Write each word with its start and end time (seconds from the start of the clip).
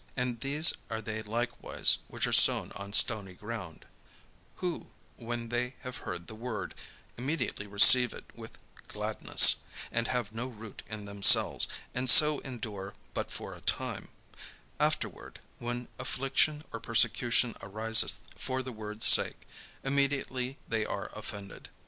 And 0.17 0.39
these 0.39 0.73
are 0.89 0.99
they 0.99 1.21
likewise 1.21 1.97
which 2.07 2.25
are 2.25 2.33
sown 2.33 2.71
on 2.71 2.91
stony 2.91 3.33
ground; 3.35 3.85
who, 4.55 4.87
when 5.17 5.49
they 5.49 5.75
have 5.81 5.97
heard 5.97 6.25
the 6.25 6.33
word, 6.33 6.73
immediately 7.17 7.67
receive 7.67 8.11
it 8.11 8.25
with 8.35 8.57
gladness; 8.87 9.57
and 9.91 10.07
have 10.07 10.31
no 10.33 10.47
root 10.47 10.81
in 10.89 11.05
themselves, 11.05 11.67
and 11.93 12.09
so 12.09 12.39
endure 12.39 12.95
but 13.13 13.29
for 13.29 13.53
a 13.53 13.61
time: 13.61 14.07
afterward, 14.79 15.39
when 15.59 15.87
affliction 15.99 16.63
or 16.73 16.79
persecution 16.79 17.53
ariseth 17.61 18.21
for 18.35 18.63
the 18.63 18.71
word's 18.73 19.05
sake, 19.05 19.43
immediately 19.83 20.57
they 20.67 20.83
are 20.83 21.11
offended. 21.15 21.69